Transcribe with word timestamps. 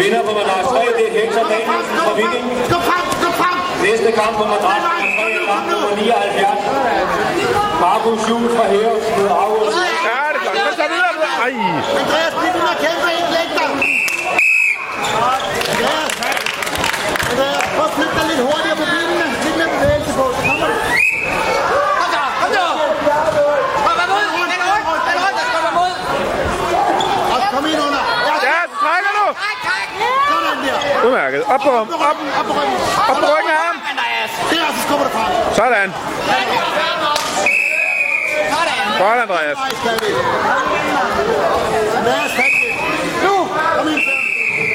Vinder 0.00 0.22
på 0.28 0.32
madras 0.38 0.66
3, 0.72 0.80
det 0.98 1.04
er 1.08 1.12
Hector 1.18 1.44
Danielsen 1.52 1.96
fra 2.04 2.12
Viking. 2.20 2.46
Skub 2.68 2.82
frem, 2.88 3.04
skub 3.20 3.34
frem! 3.40 3.56
Næste 3.86 4.10
kamp 4.20 4.34
på 4.40 4.44
madras 4.52 4.80
nummer 4.86 5.02
3 5.18 5.26
er 5.36 5.42
kamp 5.52 5.64
nummer 5.72 5.90
79. 5.96 6.60
Markus 7.84 8.20
Juhl 8.30 8.48
fra 8.56 8.64
Hæres 8.72 9.06
mod 9.16 9.28
Aarhus. 9.40 9.72
Ja, 10.08 10.20
det 10.34 10.40
er 10.40 10.44
godt. 10.46 10.58
Så 10.68 10.76
tager 10.80 10.92
videre. 10.94 11.12
Ej. 11.44 11.52
Andreas, 12.02 12.32
bliv 12.40 12.54
at 12.74 12.78
kæmpe 12.84 13.08
ind, 13.18 13.26
læg 13.36 13.48
dig! 13.58 13.68
Andreas! 15.72 16.12
Andreas, 17.32 17.64
prøv 17.76 17.86
at 17.88 17.92
flytte 17.96 18.14
dig 18.18 18.26
lidt 18.30 18.42
hurtigere 18.48 18.76
på 18.82 18.86
benene. 18.92 19.24
Lidt 19.44 19.56
mere 19.60 19.70
bevægelse 19.76 20.12
på, 20.18 20.24
så 20.36 20.40
kommer 20.48 20.66
du. 20.70 20.74
Kom 22.00 22.08
så, 22.14 22.22
kom 22.40 22.50
så! 22.58 22.64
Kom 23.86 23.96
mod! 24.14 24.24
Den 24.52 24.60
er 24.64 24.68
rundt! 24.74 24.88
Den 25.08 25.16
er 25.18 25.22
rundt! 25.24 25.38
Der 25.44 25.50
kommer 25.56 25.72
mod! 25.80 25.92
Og 27.34 27.38
kom 27.54 27.64
ind 27.72 27.80
under. 27.86 28.02
Ja, 28.28 28.34
Ja, 28.48 28.58
så 28.70 28.76
trækker 28.84 29.12
du. 29.18 29.24
Træk, 29.42 29.58
træk! 29.66 29.88
sådan 30.46 30.60
der. 30.64 30.95
Udmærket. 31.06 31.42
Op 31.54 31.60
på 31.60 31.70
ham. 31.78 31.86
Op, 31.88 32.00
Op 32.40 32.46
på 32.50 32.52
ryggen. 32.58 32.76
op 33.10 33.16
på 33.22 33.26
ryggen 33.34 33.50
af 33.56 33.60
ham. 33.66 33.76
Andreas! 33.92 34.30
Der, 34.50 34.66
så 34.76 34.80
skubber 34.86 35.04
du 35.08 35.10
frem. 35.16 35.30
Sådan. 35.60 35.88
Godt, 39.02 39.18
Andreas. 39.24 39.56
Det. 39.84 40.12
Nu! 43.24 43.34
Kom 43.76 43.88
ind, 43.92 44.00
Søren. 44.06 44.26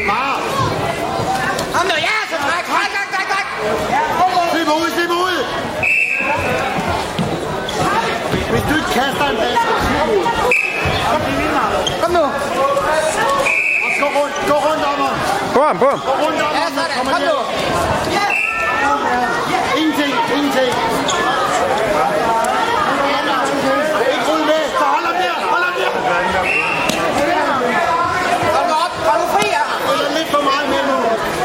Mara. 0.10 0.36
Kom 1.76 1.86
nu, 1.92 1.96
ja! 2.10 2.18
Så 2.32 2.38
træk! 2.48 2.64
Træk, 2.72 2.90
træk, 2.96 3.08
træk, 3.16 3.28
træk! 3.32 3.48
Slip 4.52 4.68
ud, 4.68 4.90
slip 4.96 5.12
ud! 5.26 5.38
Hvis 8.52 8.64
du 8.70 8.74
ikke 8.80 8.92
kaster 9.00 9.26
en 9.32 9.38
bal, 9.42 9.56
så 9.66 9.74
slip 9.88 10.08
ud. 10.18 10.26
Kom 12.02 12.12
nu! 12.12 12.24
Og 13.86 13.92
gå 14.02 14.08
rundt, 14.20 14.36
gå 14.48 14.56
rundt 14.68 14.84
om 14.92 15.02
ham. 15.68 15.78
På 15.80 15.86
ham, 15.90 16.00
på 16.00 16.10
ham. 16.12 16.18
Gå 16.20 16.26
rundt 16.26 16.42
om 16.42 16.50
Ja, 16.56 16.62
ham. 16.64 16.72
sådan! 16.78 16.96
Kommer 16.98 17.12
Kom 17.14 17.22
nu! 17.30 17.38
hjem. 18.14 18.34
Ingenting, 19.80 20.14
ingenting. 20.38 20.72
Ikke 24.14 24.26
ryd 24.32 24.44
med. 24.52 24.62
Så 24.80 24.86
hold 24.94 25.06
ham 25.10 25.16
der, 25.24 25.36
hold 25.52 25.64
ham 25.68 25.74
der. 25.82 25.92
Kom 28.56 28.66
nu 28.70 28.74
op! 28.86 28.94
Kom 29.06 29.16
nu 29.22 29.26
fri 29.36 29.46
her! 29.56 29.66
Eller 29.94 30.12
lidt 30.18 30.30
for 30.36 30.42
meget 30.50 30.68
med 30.74 30.82
nu. 30.90 30.98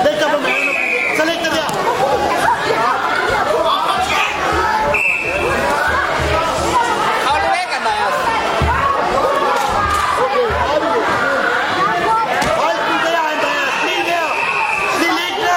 Læg 0.05 0.15
dig 0.21 0.29
på 0.35 0.39
maven. 0.47 0.75
Så 1.19 1.23
læg 1.29 1.39
dig 1.45 1.53
der. 1.59 1.69
Hold 7.27 7.41
nu 7.45 7.49
væk, 7.57 7.71
Andreas! 7.79 8.17
Hold 12.63 12.79
den 12.89 13.01
der, 13.15 13.25
Andreas. 13.35 13.73
Bliv 13.83 14.01
der. 14.11 14.27
Bliv 14.99 15.13
liggende. 15.21 15.57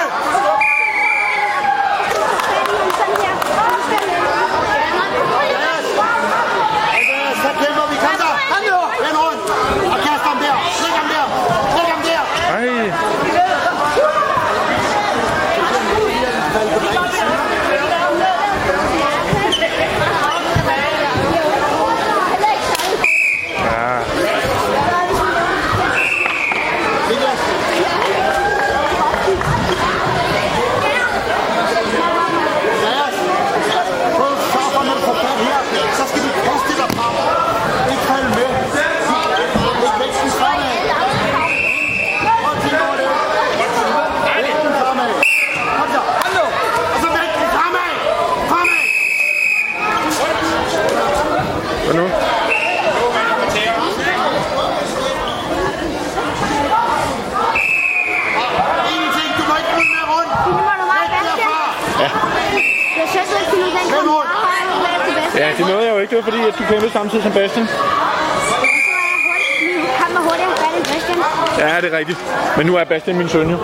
Andreas, 5.60 7.36
så 7.44 7.50
kæmper 7.60 7.84
vi. 7.90 7.96
Kom 8.04 8.14
så. 8.22 8.30
Kom 8.50 8.62
nu! 8.70 8.78
Vend 9.04 9.16
rundt. 9.24 9.42
Og 9.92 9.98
kast 10.06 10.22
ham 10.30 10.38
der. 10.44 10.56
Læg 10.82 10.92
ham 11.00 11.06
der. 11.14 11.26
Læg 11.76 11.86
ham 11.94 12.02
der. 12.08 12.22
Ej. 12.56 12.70
Ja. 23.64 24.20
Andreas, 31.80 33.16
prøv 34.16 34.32
at 34.32 34.38
sørge 34.52 34.70
for, 34.74 34.82
når 34.88 34.94
du 34.94 35.00
får 35.08 35.14
fat 35.22 35.38
her, 35.46 35.58
så 35.98 36.02
skal 36.10 36.22
du 36.26 36.30
kaste 36.46 36.72
dig 36.80 36.88
frem. 36.96 37.14
Ikke 37.92 38.04
falde 38.08 38.28
med. 38.38 38.50
Læg 39.82 39.94
væksten 40.02 40.30
fremad. 40.40 40.76
Prøv 42.42 42.52
at 42.52 42.58
tænke 42.62 42.82
over 42.86 42.96
det. 43.00 43.08
Væksten 44.44 44.72
fremad. 44.80 45.10
Kom 45.78 45.88
så. 45.94 46.00
Kom 46.22 46.30
nu! 46.38 46.44
Og 46.94 46.98
så 47.02 47.08
væksten 47.18 47.48
fremad. 47.56 47.92
Fremad. 48.50 48.84
Hvad 51.84 51.94
nu? 52.00 52.06
Ingenting. 58.94 59.30
Du 59.38 59.42
må 59.50 59.54
ikke 59.60 59.72
ryge 59.78 59.92
med 59.96 60.04
rundt. 60.12 60.32
Jeg 63.00 63.06
synes 63.12 63.30
ikke, 63.40 63.50
at 63.50 63.52
den 63.52 63.92
kom 63.96 64.04
meget 64.06 64.70
højere 64.82 65.00
til 65.06 65.14
bedst. 65.18 65.29
Ja, 65.40 65.48
det 65.58 65.66
nåede 65.66 65.84
jeg 65.86 65.94
jo 65.94 65.98
ikke. 65.98 66.10
Det 66.10 66.18
var 66.24 66.30
fordi, 66.30 66.40
at 66.48 66.54
du 66.58 66.64
kæmpede 66.70 66.92
samtidig 66.92 67.22
som 67.22 67.32
Bastian. 67.32 67.66
Kamp 70.00 70.14
er 70.18 70.22
hurtigere 70.28 70.56
færdig 70.62 70.86
Christian. 70.86 71.18
Ja, 71.58 71.80
det 71.80 71.94
er 71.94 71.98
rigtigt. 71.98 72.18
Men 72.56 72.66
nu 72.66 72.76
er 72.76 72.84
Bastian 72.84 73.16
min 73.16 73.28
søn 73.28 73.50
jo. 73.50 73.56
Er 73.56 73.62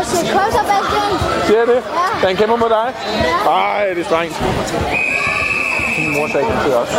siger, 0.03 0.63
Bastian. 0.71 1.11
Jeg 1.49 1.67
det? 1.67 1.75
Ja. 1.75 2.27
Han 2.27 2.35
kæmper 2.35 2.55
mod 2.55 2.69
dig? 2.69 2.93
Ja. 3.45 3.49
Ej, 3.51 3.89
det 3.89 3.99
er 3.99 4.05
strengt. 4.05 4.41
Min 5.97 6.11
mor 6.17 6.27
sagde 6.27 6.47
det 6.65 6.75
også. 6.75 6.93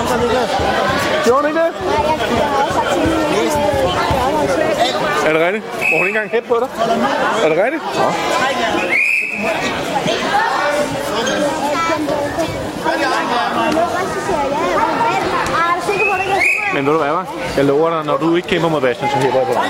Gjorde 1.25 1.41
hun 1.41 1.49
ikke 1.51 1.61
det? 1.61 1.73
Nej, 1.87 1.95
jeg, 2.11 2.21
jeg 2.39 2.47
har 2.47 2.63
også 2.63 2.75
sagt 2.75 2.89
til 2.93 3.01
hende, 3.01 3.15
at 3.15 4.79
jeg 4.87 4.96
Er 5.27 5.33
det 5.33 5.41
rigtigt? 5.47 5.65
Må 5.91 5.97
hun 5.99 6.07
ikke 6.07 6.19
engang 6.19 6.31
hæppe 6.31 6.49
på 6.49 6.57
dig? 6.63 6.69
Er 7.45 7.49
det 7.49 7.59
rigtigt? 7.65 7.83
Nå. 7.99 8.07
Men 16.75 16.87
ved 16.87 16.93
du 16.93 16.99
hvad, 16.99 17.09
hva'? 17.09 17.57
Jeg 17.57 17.65
lover 17.65 17.91
dig, 17.91 18.05
når 18.05 18.17
du 18.17 18.37
ikke 18.37 18.49
kæmper 18.49 18.69
mod 18.69 18.81
Bastian, 18.81 19.11
så 19.11 19.17
hæpper 19.17 19.39
jeg 19.39 19.47
på 19.47 19.53
dig. 19.53 19.63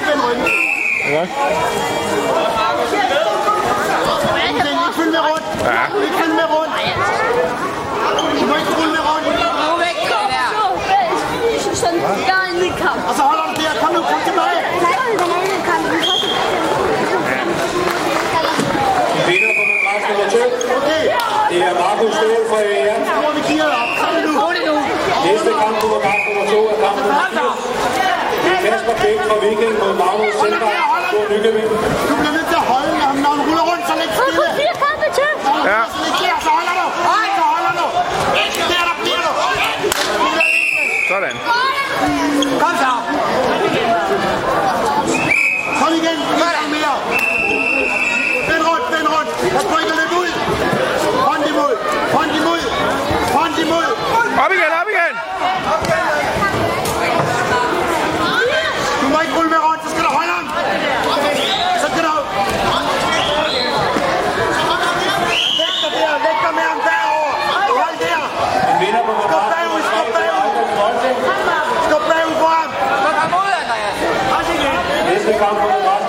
Ja. 1.11 1.13
Ja. 1.13 1.21
Ikke 6.07 6.17
følge 6.21 6.37
med 6.41 6.47
rundt. 6.57 6.73
Du 8.41 8.45
må 8.51 8.55
ikke 8.61 8.73
rulle 8.79 8.93
med 8.97 9.03
rundt. 9.09 9.27
Nu 9.69 9.75
væk, 9.85 9.97
det 10.11 10.27
der! 10.35 10.49
Og 13.09 13.15
så 13.19 13.23
holder 13.23 13.45
du 13.49 13.53
der. 13.63 13.73
Kom 13.83 13.91
nu, 13.95 14.01
kom 14.11 14.21
tilbage. 14.29 14.61
Vinder 19.29 19.53
på 19.59 19.63
madras 19.71 20.03
nummer 20.09 20.27
2, 20.31 20.37
Okay. 20.79 21.05
det 21.05 21.19
er 21.19 21.35
Markus 21.35 21.41
Ståhl 21.41 21.43
fra 21.45 21.45
Æren. 21.45 21.51
Nu 21.51 21.55
må 21.55 21.55
vi 21.55 21.59
geare 21.59 21.91
op. 21.91 21.96
Kom 22.07 22.15
nu. 24.25 24.31
Rolig 24.43 24.63
nu! 24.71 24.77
Næste 25.27 25.51
kamp 25.61 25.75
på 25.83 25.87
madras 25.93 26.21
nummer 26.27 26.45
2 26.51 26.53
er 26.73 26.77
kamp 26.85 26.99
nummer 27.07 27.27
80. 27.31 27.35
Det 28.45 28.51
er 28.55 28.61
Kasper 28.71 28.95
Bæk 29.03 29.19
fra 29.29 29.37
Viking 29.43 29.75
mod 29.83 29.93
Magnus 30.03 30.35
Sindberg 30.41 30.77
fra 31.11 31.21
Nykøbing. 31.33 31.69
Du 32.09 32.15
bliver 32.21 32.35
nødt 32.37 32.49
til 32.53 32.59
at 32.63 32.67
holde 32.73 32.93
ham, 33.05 33.15
når 33.25 33.31
han 33.37 33.43
ruller 33.49 33.65
rundt, 33.71 33.85
så 33.89 33.93
læg 34.01 34.11
stille. 34.19 34.45
Ja. 35.71 35.81
Så 35.93 35.99
læg 36.05 36.15
der, 36.25 36.37
så 36.47 36.51
holder 36.57 36.75
du. 36.81 36.87
Så 37.39 37.43
holder 37.53 37.73
du. 37.81 37.87
Der, 38.71 38.81
der 38.89 38.95
bliver 39.03 39.21
du. 39.27 39.31
Sådan. 41.11 41.37
Kom 42.63 42.75
så! 42.83 42.93
Kom 45.81 45.91
igen. 46.01 46.19
En 46.33 46.39
gang 46.57 46.69
mere. 46.77 46.95
Vend 48.49 48.63
rundt, 48.71 48.87
vend 48.95 49.09
rundt. 49.15 49.31
Op 54.45 54.53
igen, 54.57 54.71
op 54.81 54.89
igen! 54.93 55.15
Du 59.01 59.07
må 59.13 59.19
ikke 59.25 59.35
rulle 59.39 59.51
med 59.55 59.61
rundt, 59.67 59.81
så 59.85 59.89
skal 59.93 60.03
du 60.07 60.11
holde 60.19 60.33
ham. 60.39 60.47
Så 61.83 61.87
skal 61.93 62.03
du... 62.09 62.15
Læg 65.61 65.75
dig 65.83 65.91
der, 65.97 66.13
læg 66.27 66.37
dig 66.45 66.53
med 66.59 66.67
ham 66.71 66.81
derovre. 66.89 67.33
Hold 67.83 67.97
der. 68.05 68.21
Skub 68.63 68.79
bagud, 68.89 69.07
nummer 69.09 69.27
3 69.33 69.61
skub 69.89 70.09
bagud. 70.17 70.51
Skub 71.87 72.03
bagud 72.11 72.37
på 72.43 72.49
ham. 72.57 72.71
Så 73.05 73.09
kom 73.19 73.31
ud, 73.41 73.51
Andreas! 73.61 73.97
Hold 74.35 74.49
igen. 74.57 74.77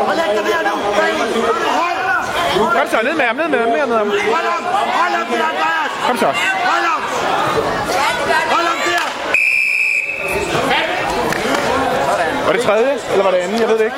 Og 0.09 0.13
læg 0.19 0.29
3 0.29 0.35
dig 0.37 0.43
der 0.47 0.57
er 0.59 0.63
nu. 0.69 0.75
Bagud. 0.99 1.27
21. 1.27 1.55
Hold. 1.79 1.99
Kom 2.77 2.87
så, 2.93 2.97
ned 3.07 3.15
med 3.19 3.25
ham, 3.25 3.35
ned 3.35 3.47
med 3.47 3.59
ham, 3.59 3.69
ned 3.69 3.85
med 3.87 3.97
ham. 3.97 4.09
Hold 4.35 4.47
ham. 4.53 4.63
Hold 4.99 5.13
ham 5.19 5.27
Andreas. 5.51 5.91
Kom 6.07 6.17
så. 6.23 6.29
Hold 6.71 6.85
ham. 6.91 6.96
Hold 8.53 8.65
ham 8.67 8.77
der. 8.85 9.05
Var 12.45 12.53
det 12.53 12.61
tredje, 12.61 12.91
eller 13.11 13.23
var 13.23 13.31
det 13.31 13.37
anden? 13.37 13.59
Jeg 13.61 13.69
ved 13.69 13.77
det 13.77 13.85
ikke. 13.85 13.97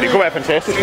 Det 0.00 0.10
kunne 0.10 0.22
være 0.22 0.32
fantastisk. 0.32 0.78